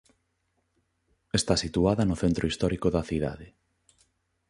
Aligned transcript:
Esta 1.39 1.55
situada 1.63 2.03
no 2.05 2.19
centro 2.23 2.45
histórico 2.51 2.87
da 2.95 3.07
cidade. 3.09 3.47